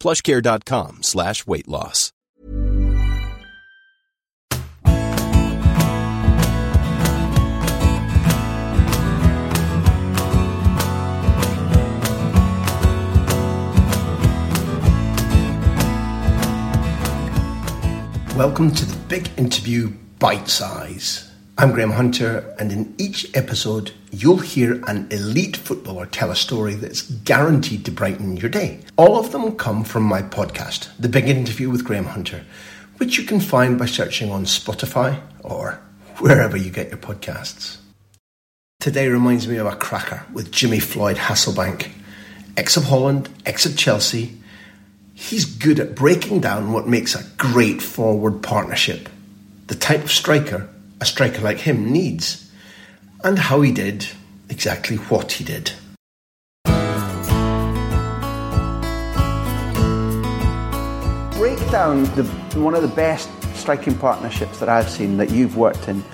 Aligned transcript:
plushcare.com 0.00 1.02
slash 1.02 1.46
weight 1.46 1.68
loss. 1.68 2.12
Welcome 18.36 18.70
to 18.70 18.86
the 18.86 18.96
big 19.08 19.28
interview 19.36 19.92
Bite 20.18 20.48
Size. 20.48 21.29
I'm 21.60 21.72
Graham 21.72 21.90
Hunter, 21.90 22.54
and 22.58 22.72
in 22.72 22.94
each 22.96 23.36
episode, 23.36 23.92
you'll 24.10 24.38
hear 24.38 24.82
an 24.86 25.06
elite 25.10 25.58
footballer 25.58 26.06
tell 26.06 26.30
a 26.30 26.34
story 26.34 26.72
that's 26.72 27.02
guaranteed 27.02 27.84
to 27.84 27.90
brighten 27.90 28.38
your 28.38 28.48
day. 28.48 28.80
All 28.96 29.18
of 29.18 29.30
them 29.30 29.56
come 29.56 29.84
from 29.84 30.04
my 30.04 30.22
podcast, 30.22 30.88
The 30.98 31.10
Big 31.10 31.28
Interview 31.28 31.68
with 31.68 31.84
Graham 31.84 32.06
Hunter, 32.06 32.46
which 32.96 33.18
you 33.18 33.24
can 33.24 33.40
find 33.40 33.78
by 33.78 33.84
searching 33.84 34.30
on 34.30 34.46
Spotify 34.46 35.20
or 35.40 35.78
wherever 36.16 36.56
you 36.56 36.70
get 36.70 36.88
your 36.88 36.96
podcasts. 36.96 37.76
Today 38.80 39.08
reminds 39.08 39.46
me 39.46 39.56
of 39.56 39.66
a 39.66 39.76
cracker 39.76 40.24
with 40.32 40.50
Jimmy 40.50 40.80
Floyd 40.80 41.18
Hasselbaink, 41.18 41.90
ex 42.56 42.78
of 42.78 42.84
Holland, 42.84 43.28
ex 43.44 43.66
of 43.66 43.76
Chelsea. 43.76 44.38
He's 45.12 45.44
good 45.44 45.78
at 45.78 45.94
breaking 45.94 46.40
down 46.40 46.72
what 46.72 46.88
makes 46.88 47.14
a 47.14 47.28
great 47.36 47.82
forward 47.82 48.42
partnership, 48.42 49.10
the 49.66 49.74
type 49.74 50.04
of 50.04 50.10
striker 50.10 50.66
a 51.00 51.04
striker 51.04 51.40
like 51.40 51.58
him 51.58 51.90
needs, 51.90 52.50
and 53.24 53.38
how 53.38 53.60
he 53.60 53.72
did 53.72 54.06
exactly 54.48 54.96
what 54.96 55.32
he 55.32 55.44
did. 55.44 55.72
Break 61.38 61.58
down 61.70 62.04
the, 62.16 62.24
one 62.56 62.74
of 62.74 62.82
the 62.82 62.92
best 62.94 63.28
striking 63.54 63.96
partnerships 63.96 64.58
that 64.58 64.68
I've 64.68 64.90
seen 64.90 65.16
that 65.16 65.30
you've 65.30 65.56
worked 65.56 65.88
in. 65.88 66.04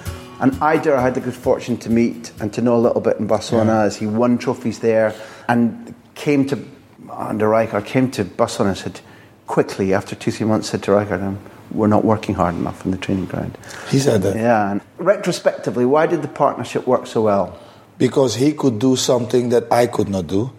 And 0.40 0.52
Eidur, 0.54 0.94
I 0.94 1.02
had 1.02 1.14
the 1.14 1.20
good 1.20 1.34
fortune 1.34 1.76
to 1.78 1.90
meet 1.90 2.30
and 2.40 2.52
to 2.52 2.62
know 2.62 2.76
a 2.76 2.78
little 2.78 3.00
bit 3.00 3.16
in 3.18 3.26
Barcelona 3.26 3.72
Yeah. 3.72 3.82
as 3.84 3.96
he 3.96 4.06
won 4.06 4.38
trophies 4.38 4.78
there 4.80 5.14
and 5.48 5.94
came 6.14 6.46
to, 6.46 6.62
under 7.10 7.48
Rijkaard, 7.48 7.86
came 7.86 8.10
to 8.12 8.24
Barcelona 8.24 8.70
and 8.70 8.78
said, 8.78 9.00
quickly, 9.46 9.94
after 9.94 10.14
two, 10.14 10.30
three 10.30 10.46
months, 10.46 10.68
said 10.68 10.82
to 10.84 10.92
Rijkaard, 10.92 11.22
um, 11.22 11.38
we're 11.76 11.92
not 11.96 12.04
working 12.04 12.34
hard 12.34 12.54
enough 12.54 12.84
in 12.84 12.90
the 12.90 12.96
training 12.98 13.26
ground. 13.26 13.56
He 13.90 13.98
said 13.98 14.22
that 14.22 14.34
Yeah, 14.36 14.72
and 14.72 14.80
retrospectively, 14.98 15.84
why 15.84 16.06
did 16.06 16.22
the 16.22 16.28
partnership 16.28 16.86
work 16.86 17.06
so 17.06 17.22
well? 17.22 17.58
because 17.98 18.34
he 18.36 18.52
could 18.52 18.78
do 18.78 18.94
something 18.94 19.48
that 19.48 19.64
I 19.72 19.86
could 19.86 20.08
not 20.08 20.26
do, 20.26 20.52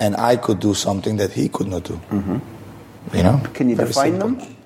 and 0.00 0.16
I 0.16 0.34
could 0.34 0.58
do 0.58 0.74
something 0.74 1.16
that 1.18 1.30
he 1.30 1.48
could 1.48 1.68
not 1.68 1.84
do. 1.84 1.94
Mm-hmm. 2.10 2.38
You 3.16 3.22
know? 3.22 3.40
Can 3.54 3.68
you 3.70 3.76
Very 3.76 3.88
define 3.88 4.18
simple. 4.18 4.28
them? 4.30 4.56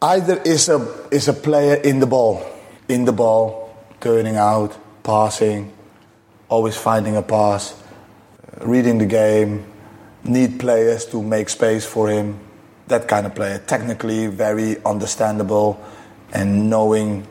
Eidur 0.00 0.46
is 0.46 0.68
a 0.68 0.78
is 1.10 1.26
a 1.26 1.32
player 1.32 1.74
in 1.82 1.98
the 1.98 2.06
ball, 2.06 2.42
in 2.88 3.04
the 3.06 3.12
ball, 3.12 3.74
turning 4.00 4.36
out, 4.36 4.76
passing, 5.02 5.72
always 6.48 6.76
finding 6.76 7.16
a 7.16 7.22
pass, 7.22 7.74
reading 8.62 8.98
the 8.98 9.06
game, 9.06 9.64
need 10.22 10.60
players 10.60 11.06
to 11.06 11.22
make 11.22 11.48
space 11.48 11.84
for 11.84 12.08
him. 12.08 12.38
That 12.88 13.06
kind 13.08 13.26
of 13.26 13.34
player, 13.34 13.58
technically 13.66 14.26
very 14.26 14.82
understandable, 14.84 15.82
and 16.32 16.70
knowing 16.70 17.26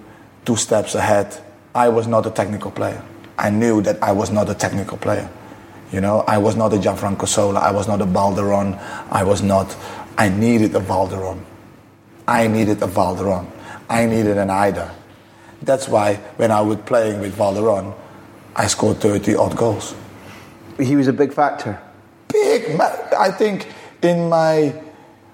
two 0.46 0.56
steps 0.56 0.96
ahead. 0.96 1.38
I 1.76 1.90
was 1.90 2.08
not 2.08 2.26
a 2.26 2.32
technical 2.32 2.72
player. 2.72 3.04
I 3.38 3.50
knew 3.50 3.82
that 3.84 4.02
I 4.02 4.12
was 4.12 4.32
not 4.32 4.50
a 4.50 4.56
technical 4.56 4.98
player. 4.98 5.30
You 5.92 6.02
know, 6.02 6.24
I 6.28 6.38
was 6.38 6.56
not 6.56 6.74
a 6.74 6.78
Gianfranco 6.78 7.28
Zola. 7.28 7.60
I 7.60 7.72
was 7.72 7.88
not 7.88 8.02
a 8.02 8.06
Valeron. 8.06 8.78
I 9.12 9.24
was 9.24 9.42
not. 9.42 9.76
I 10.18 10.30
needed 10.30 10.76
a 10.76 10.80
Valeron. 10.80 11.44
I 12.28 12.48
needed 12.48 12.82
a 12.84 12.88
Valeron. 12.88 13.48
I 13.90 14.06
needed 14.06 14.38
an 14.38 14.50
Eidur. 14.50 14.92
That's 15.62 15.88
why 15.88 16.16
when 16.36 16.52
I 16.52 16.62
was 16.62 16.78
playing 16.80 17.22
with 17.22 17.36
Valeron, 17.36 17.94
I 18.56 18.68
scored 18.68 18.98
30 18.98 19.36
odd 19.36 19.56
goals. 19.56 19.96
He 20.80 20.96
was 20.96 21.08
a 21.08 21.14
big 21.14 21.34
factor. 21.34 21.80
Big, 22.28 22.80
I 22.80 23.32
think 23.32 23.68
in 24.02 24.30
my, 24.30 24.74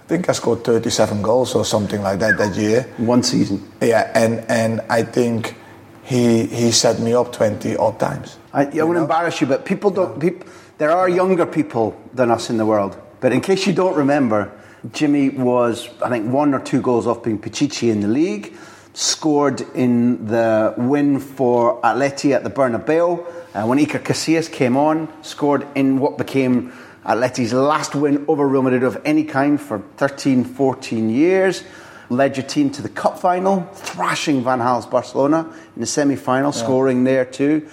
I 0.04 0.06
think 0.06 0.28
I 0.28 0.34
scored 0.34 0.66
37 0.66 1.22
goals 1.22 1.56
or 1.56 1.64
something 1.64 2.02
like 2.02 2.20
that 2.20 2.38
that 2.38 2.56
year. 2.58 2.84
One 2.98 3.24
season. 3.24 3.64
Yeah, 3.82 4.12
and, 4.14 4.44
and 4.50 4.82
I 4.90 5.04
think 5.04 5.56
he, 6.04 6.46
he 6.46 6.72
set 6.72 7.00
me 7.00 7.14
up 7.14 7.32
20 7.32 7.78
odd 7.78 8.00
times. 8.02 8.38
I, 8.52 8.66
I 8.66 8.84
won't 8.84 8.98
embarrass 8.98 9.40
you, 9.40 9.48
but 9.48 9.64
people 9.64 9.92
don't. 9.92 10.20
Peop, 10.20 10.44
there 10.78 10.92
are 10.92 11.08
younger 11.08 11.46
people 11.46 11.98
than 12.14 12.32
us 12.32 12.50
in 12.50 12.58
the 12.58 12.66
world. 12.66 13.02
But 13.22 13.32
in 13.32 13.40
case 13.40 13.66
you 13.66 13.72
don't 13.72 13.96
remember, 13.96 14.52
Jimmy 14.92 15.30
was, 15.30 15.88
I 16.04 16.10
think, 16.10 16.30
one 16.30 16.54
or 16.54 16.60
two 16.60 16.82
goals 16.82 17.08
off 17.08 17.24
being 17.24 17.40
Pichichi 17.40 17.90
in 17.90 18.02
the 18.02 18.10
league. 18.10 18.54
Scored 18.94 19.62
in 19.74 20.28
the 20.28 20.74
win 20.78 21.20
for 21.20 21.82
Atleti 21.82 22.36
at 22.36 22.44
the 22.44 22.50
Bernabeu. 22.50 23.26
Uh, 23.56 23.66
when 23.66 23.80
Iker 23.80 24.04
Casillas 24.04 24.52
came 24.52 24.76
on, 24.76 25.08
scored 25.24 25.66
in 25.76 26.00
what 26.00 26.18
became 26.18 26.74
Uh, 27.06 27.16
Atleti's 27.16 27.54
last 27.54 27.96
win 27.96 28.26
over 28.28 28.48
Real 28.48 28.62
Madrid 28.62 28.84
of 28.84 29.02
any 29.06 29.24
kind 29.24 29.60
for 29.60 29.80
13, 29.98 30.44
14 30.44 31.10
years. 31.10 31.64
Led 32.10 32.38
your 32.38 32.46
team 32.46 32.70
to 32.72 32.82
the 32.82 32.90
cup 32.90 33.20
final, 33.20 33.64
thrashing 33.74 34.44
Van 34.44 34.60
Gaal's 34.60 34.86
Barcelona 34.86 35.52
in 35.76 35.82
the 35.82 35.86
semi 35.86 36.16
final, 36.16 36.52
scoring 36.52 37.04
there 37.04 37.26
too. 37.26 37.68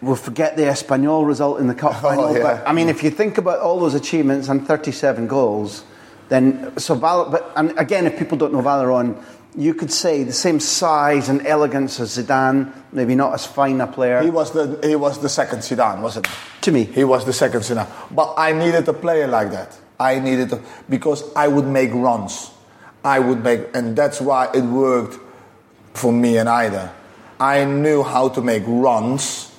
We'll 0.00 0.16
forget 0.16 0.56
the 0.56 0.64
Espanyol 0.64 1.26
result 1.26 1.58
in 1.60 1.66
the 1.66 1.74
cup 1.74 1.92
oh, 1.96 2.00
final. 2.00 2.36
yeah. 2.36 2.42
But 2.42 2.68
I 2.68 2.72
mean, 2.72 2.88
if 2.88 3.02
you 3.02 3.10
think 3.10 3.38
about 3.38 3.60
all 3.60 3.80
those 3.80 3.94
achievements 3.94 4.48
and 4.48 4.66
37 4.66 5.26
goals, 5.26 5.84
then 6.28 6.76
so 6.78 6.94
Val. 6.94 7.30
But 7.30 7.50
and 7.56 7.76
again, 7.78 8.06
if 8.06 8.18
people 8.18 8.36
don't 8.36 8.52
know 8.52 8.62
Valeron, 8.62 9.22
you 9.56 9.74
could 9.74 9.92
say 9.92 10.24
the 10.24 10.32
same 10.32 10.60
size 10.60 11.28
and 11.28 11.46
elegance 11.46 12.00
as 12.00 12.16
Zidane, 12.16 12.72
maybe 12.92 13.14
not 13.14 13.34
as 13.34 13.46
fine 13.46 13.80
a 13.80 13.86
player. 13.86 14.22
He 14.22 14.30
was 14.30 14.52
the, 14.52 14.78
he 14.82 14.96
was 14.96 15.20
the 15.20 15.28
second 15.28 15.60
Zidane, 15.60 16.00
wasn't 16.00 16.26
he? 16.26 16.32
to 16.62 16.72
me, 16.72 16.84
He 16.84 17.04
was 17.04 17.24
the 17.24 17.32
second 17.32 17.60
Zidane. 17.60 17.88
But 18.10 18.34
I 18.36 18.52
needed 18.52 18.88
a 18.88 18.92
player 18.92 19.26
like 19.26 19.50
that. 19.52 19.76
I 19.98 20.18
needed 20.20 20.52
a, 20.52 20.62
because 20.88 21.24
I 21.34 21.48
would 21.48 21.66
make 21.66 21.90
runs. 21.92 22.50
I 23.04 23.18
would 23.18 23.42
make, 23.42 23.74
and 23.74 23.96
that's 23.96 24.20
why 24.20 24.50
it 24.54 24.62
worked 24.62 25.18
for 25.94 26.12
me 26.12 26.36
and 26.38 26.48
Eidur. 26.48 26.90
I 27.40 27.64
knew 27.64 28.02
how 28.02 28.28
to 28.30 28.42
make 28.42 28.64
runs 28.66 29.54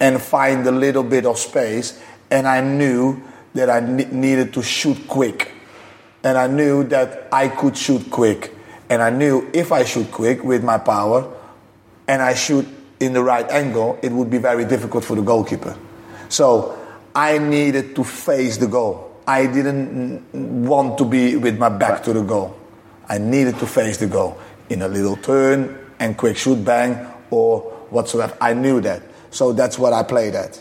and 0.00 0.20
find 0.20 0.66
a 0.66 0.72
little 0.72 1.02
bit 1.02 1.24
of 1.26 1.38
space, 1.38 2.00
and 2.30 2.46
I 2.46 2.60
knew 2.60 3.22
that 3.54 3.70
I 3.70 3.80
ne- 3.80 4.10
needed 4.10 4.52
to 4.54 4.62
shoot 4.62 5.08
quick. 5.08 5.52
And 6.22 6.36
I 6.36 6.48
knew 6.48 6.84
that 6.84 7.28
I 7.32 7.48
could 7.48 7.76
shoot 7.76 8.10
quick. 8.10 8.55
And 8.88 9.02
I 9.02 9.10
knew 9.10 9.50
if 9.52 9.72
I 9.72 9.84
shoot 9.84 10.10
quick 10.10 10.44
with 10.44 10.62
my 10.62 10.78
power 10.78 11.32
and 12.06 12.22
I 12.22 12.34
shoot 12.34 12.66
in 13.00 13.12
the 13.12 13.22
right 13.22 13.48
angle, 13.50 13.98
it 14.02 14.12
would 14.12 14.30
be 14.30 14.38
very 14.38 14.64
difficult 14.64 15.04
for 15.04 15.16
the 15.16 15.22
goalkeeper. 15.22 15.76
So 16.28 16.78
I 17.14 17.38
needed 17.38 17.94
to 17.96 18.04
face 18.04 18.56
the 18.58 18.66
goal. 18.66 19.20
I 19.26 19.46
didn't 19.46 20.64
want 20.64 20.98
to 20.98 21.04
be 21.04 21.36
with 21.36 21.58
my 21.58 21.68
back 21.68 22.02
to 22.04 22.12
the 22.12 22.22
goal. 22.22 22.56
I 23.08 23.18
needed 23.18 23.58
to 23.58 23.66
face 23.66 23.96
the 23.96 24.06
goal 24.06 24.38
in 24.70 24.82
a 24.82 24.88
little 24.88 25.16
turn 25.16 25.78
and 25.98 26.16
quick 26.16 26.36
shoot 26.36 26.64
bang 26.64 27.06
or 27.30 27.60
whatsoever. 27.90 28.36
I 28.40 28.54
knew 28.54 28.80
that. 28.82 29.02
So 29.30 29.52
that's 29.52 29.78
what 29.78 29.92
I 29.92 30.02
played 30.02 30.34
at. 30.34 30.60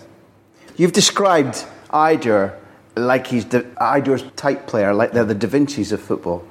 You've 0.78 0.94
described 0.94 1.66
Eidur 1.92 2.58
like 2.96 3.28
he's 3.28 3.46
the 3.46 3.62
Eidur's 3.80 4.24
type 4.36 4.68
player, 4.68 4.94
like 4.94 5.12
they're 5.12 5.26
the 5.26 5.36
Da 5.36 5.48
Vinci's 5.48 5.92
of 5.92 6.02
football, 6.02 6.46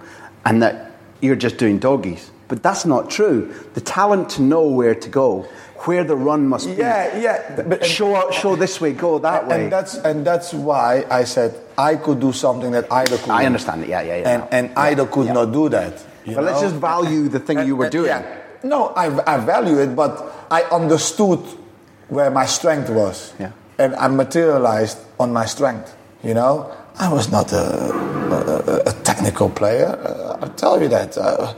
and 0.44 0.62
that 0.62 0.93
you're 1.20 1.36
just 1.36 1.58
doing 1.58 1.78
doggies. 1.78 2.30
But 2.48 2.62
that's 2.62 2.84
not 2.84 3.10
true. 3.10 3.54
The 3.74 3.80
talent 3.80 4.28
to 4.30 4.42
know 4.42 4.68
where 4.68 4.94
to 4.94 5.08
go, 5.08 5.42
where 5.86 6.04
the 6.04 6.16
run 6.16 6.46
must 6.46 6.66
be. 6.66 6.74
Yeah, 6.74 7.16
yeah. 7.18 7.62
But, 7.62 7.84
show, 7.84 8.30
show 8.30 8.54
this 8.56 8.80
way, 8.80 8.92
go 8.92 9.18
that 9.18 9.48
way. 9.48 9.64
And 9.64 9.72
that's 9.72 9.96
and 9.96 10.26
that's 10.26 10.52
why 10.52 11.04
I 11.10 11.24
said 11.24 11.58
I 11.78 11.96
could 11.96 12.20
do 12.20 12.32
something 12.32 12.72
that 12.72 12.92
either 12.92 13.16
could. 13.16 13.30
I 13.30 13.46
understand 13.46 13.84
it. 13.84 13.88
Yeah, 13.88 14.02
yeah, 14.02 14.16
yeah. 14.16 14.28
And 14.28 14.48
and 14.52 14.70
yeah. 14.70 14.94
Eidur 14.94 15.10
could 15.10 15.26
yeah. 15.26 15.32
not 15.32 15.52
do 15.52 15.68
that. 15.70 16.04
Well, 16.26 16.42
let's 16.42 16.60
just 16.60 16.76
value 16.76 17.28
the 17.28 17.40
thing 17.40 17.58
and, 17.58 17.66
you 17.66 17.76
were 17.76 17.90
doing. 17.90 18.08
Yeah. 18.08 18.40
No, 18.62 18.88
I, 18.88 19.34
I 19.34 19.38
value 19.44 19.78
it, 19.78 19.94
but 19.94 20.46
I 20.50 20.62
understood 20.62 21.40
where 22.08 22.30
my 22.30 22.46
strength 22.46 22.88
was. 22.88 23.34
Yeah. 23.38 23.52
And 23.78 23.94
I 23.96 24.08
materialized 24.08 24.98
on 25.20 25.32
my 25.32 25.44
strength. 25.44 25.94
You 26.22 26.32
know, 26.32 26.74
I 26.98 27.12
was 27.12 27.30
not 27.30 27.52
a, 27.52 27.92
a, 27.92 28.82
a 28.86 28.92
technical 29.14 29.48
player. 29.50 29.86
Uh, 29.86 30.44
I 30.44 30.48
tell 30.56 30.80
you 30.82 30.88
that. 30.88 31.16
Uh, 31.16 31.54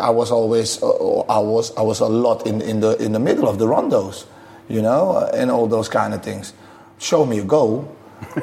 I 0.00 0.10
was 0.10 0.30
always, 0.30 0.82
uh, 0.82 1.20
I 1.28 1.38
was, 1.38 1.76
I 1.76 1.82
was 1.82 2.00
a 2.00 2.06
lot 2.06 2.46
in, 2.46 2.60
in 2.60 2.80
the 2.80 2.96
in 3.02 3.12
the 3.12 3.18
middle 3.18 3.48
of 3.48 3.58
the 3.58 3.66
rondos, 3.66 4.26
you 4.68 4.82
know, 4.82 5.28
and 5.34 5.50
all 5.50 5.66
those 5.66 5.88
kind 5.88 6.14
of 6.14 6.22
things. 6.22 6.52
Show 6.98 7.26
me 7.26 7.38
a 7.40 7.44
goal, 7.44 7.88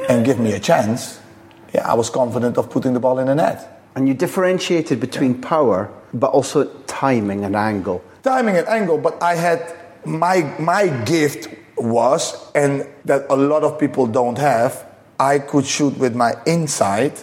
and 0.10 0.25
give 0.25 0.40
me 0.40 0.54
a 0.54 0.60
chance. 0.60 1.19
Yeah, 1.74 1.92
I 1.92 1.95
was 1.95 2.10
confident 2.10 2.57
of 2.57 2.69
putting 2.69 2.94
the 2.94 3.00
ball 3.00 3.19
in 3.19 3.28
the 3.28 3.36
net. 3.36 3.81
And 3.95 4.07
you 4.07 4.13
differentiated 4.13 5.00
between 5.00 5.36
yeah. 5.36 5.50
power, 5.50 5.89
but 6.13 6.31
also 6.31 6.66
timing 6.88 7.46
and 7.46 7.56
angle. 7.56 8.01
Timing 8.22 8.57
and 8.57 8.68
angle, 8.68 8.98
but 8.98 9.22
I 9.22 9.36
had 9.36 9.62
my 10.06 10.44
my 10.60 10.88
gift 11.06 11.48
was, 11.78 12.36
and 12.54 12.86
that 13.06 13.25
a 13.30 13.36
lot 13.36 13.63
of 13.63 13.80
people 13.80 14.07
don't 14.07 14.38
have. 14.38 14.86
I 15.19 15.39
could 15.39 15.66
shoot 15.66 15.98
with 15.98 16.16
my 16.16 16.34
inside, 16.46 17.13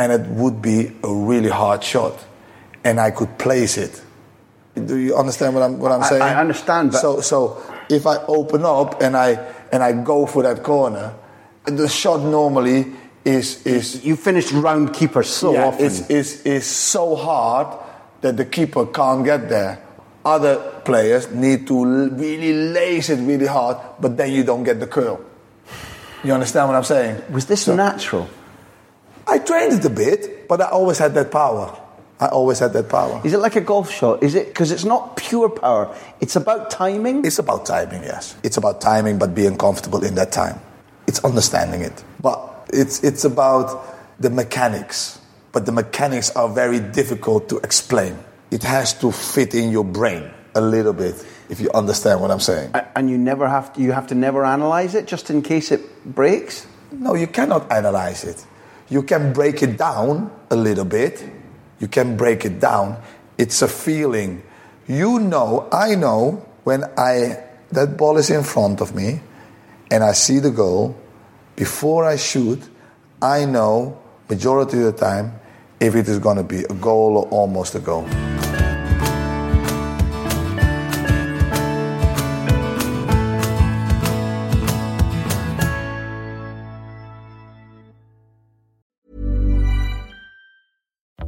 and 0.00 0.12
it 0.12 0.26
would 0.30 0.62
be 0.62 0.90
a 1.04 1.12
really 1.12 1.50
hard 1.50 1.84
shot, 1.84 2.24
and 2.82 2.98
I 2.98 3.10
could 3.10 3.38
place 3.38 3.76
it. 3.76 4.02
Do 4.74 4.96
you 4.96 5.14
understand 5.14 5.54
what 5.54 5.62
I'm 5.62 5.78
what 5.78 5.92
I'm 5.92 6.02
saying? 6.02 6.22
I, 6.22 6.32
I 6.32 6.40
understand. 6.40 6.94
so 6.94 7.20
so 7.20 7.62
if 7.90 8.06
I 8.06 8.16
open 8.24 8.64
up 8.64 9.02
and 9.02 9.14
I 9.14 9.32
and 9.70 9.82
I 9.82 9.92
go 9.92 10.24
for 10.24 10.42
that 10.42 10.62
corner, 10.62 11.12
the 11.66 11.86
shot 11.86 12.22
normally 12.22 12.86
is 13.26 13.66
is 13.66 14.02
you 14.02 14.16
finish 14.16 14.50
round 14.52 14.94
keeper 14.94 15.22
so 15.22 15.52
yeah, 15.52 15.66
often. 15.66 15.84
It's, 15.84 16.08
is 16.08 16.42
is 16.46 16.64
so 16.64 17.14
hard 17.14 17.68
that 18.22 18.38
the 18.38 18.46
keeper 18.46 18.86
can't 18.86 19.22
get 19.22 19.50
there. 19.50 19.84
Other 20.24 20.56
players 20.84 21.30
need 21.30 21.66
to 21.66 22.08
really 22.08 22.52
lace 22.72 23.10
it 23.10 23.20
really 23.20 23.46
hard, 23.46 23.76
but 24.00 24.16
then 24.16 24.32
you 24.32 24.44
don't 24.44 24.64
get 24.64 24.80
the 24.80 24.86
curl. 24.86 25.20
You 26.24 26.32
understand 26.32 26.68
what 26.68 26.76
I'm 26.76 26.84
saying? 26.84 27.22
Was 27.32 27.44
this 27.44 27.64
so, 27.64 27.74
natural? 27.74 28.28
I 29.30 29.38
trained 29.38 29.72
it 29.72 29.84
a 29.84 29.90
bit, 29.90 30.48
but 30.48 30.60
I 30.60 30.66
always 30.70 30.98
had 30.98 31.14
that 31.14 31.30
power. 31.30 31.78
I 32.18 32.26
always 32.26 32.58
had 32.58 32.72
that 32.72 32.88
power. 32.88 33.22
Is 33.24 33.32
it 33.32 33.38
like 33.38 33.54
a 33.54 33.60
golf 33.60 33.90
shot? 33.90 34.22
Is 34.22 34.34
it 34.34 34.48
because 34.48 34.72
it's 34.72 34.84
not 34.84 35.16
pure 35.16 35.48
power? 35.48 35.96
It's 36.20 36.34
about 36.34 36.70
timing. 36.70 37.24
It's 37.24 37.38
about 37.38 37.64
timing, 37.64 38.02
yes. 38.02 38.36
It's 38.42 38.56
about 38.56 38.80
timing, 38.80 39.18
but 39.18 39.34
being 39.34 39.56
comfortable 39.56 40.04
in 40.04 40.16
that 40.16 40.32
time. 40.32 40.60
It's 41.06 41.24
understanding 41.24 41.80
it, 41.82 42.04
but 42.20 42.68
it's 42.72 43.02
it's 43.04 43.24
about 43.24 43.86
the 44.20 44.30
mechanics. 44.30 45.18
But 45.52 45.64
the 45.64 45.72
mechanics 45.72 46.30
are 46.36 46.48
very 46.48 46.80
difficult 46.80 47.48
to 47.50 47.58
explain. 47.58 48.18
It 48.50 48.64
has 48.64 48.94
to 49.00 49.12
fit 49.12 49.54
in 49.54 49.70
your 49.70 49.84
brain 49.84 50.30
a 50.54 50.60
little 50.60 50.92
bit 50.92 51.14
if 51.48 51.60
you 51.60 51.70
understand 51.72 52.20
what 52.20 52.30
I'm 52.30 52.40
saying. 52.40 52.72
And 52.94 53.08
you 53.10 53.18
never 53.18 53.48
have 53.48 53.72
to, 53.74 53.80
you 53.80 53.92
have 53.92 54.08
to 54.08 54.14
never 54.14 54.44
analyze 54.44 54.94
it 54.94 55.06
just 55.06 55.30
in 55.30 55.42
case 55.42 55.72
it 55.72 55.82
breaks. 56.04 56.66
No, 56.92 57.14
you 57.14 57.26
cannot 57.26 57.70
analyze 57.72 58.24
it. 58.24 58.44
You 58.90 59.02
can 59.04 59.32
break 59.32 59.62
it 59.62 59.78
down 59.78 60.30
a 60.50 60.56
little 60.56 60.84
bit. 60.84 61.24
You 61.78 61.88
can 61.88 62.16
break 62.16 62.44
it 62.44 62.60
down. 62.60 63.00
It's 63.38 63.62
a 63.62 63.68
feeling. 63.68 64.42
You 64.86 65.20
know, 65.20 65.68
I 65.72 65.94
know 65.94 66.44
when 66.64 66.84
I 66.98 67.44
that 67.72 67.96
ball 67.96 68.18
is 68.18 68.30
in 68.30 68.42
front 68.42 68.80
of 68.80 68.94
me 68.94 69.20
and 69.90 70.02
I 70.02 70.12
see 70.12 70.40
the 70.40 70.50
goal 70.50 70.96
before 71.54 72.04
I 72.04 72.16
shoot, 72.16 72.60
I 73.22 73.44
know 73.44 74.00
majority 74.28 74.78
of 74.78 74.84
the 74.84 74.92
time 74.92 75.38
if 75.78 75.94
it 75.94 76.08
is 76.08 76.18
going 76.18 76.36
to 76.36 76.42
be 76.42 76.64
a 76.64 76.74
goal 76.74 77.18
or 77.18 77.28
almost 77.28 77.74
a 77.74 77.80
goal. 77.80 78.06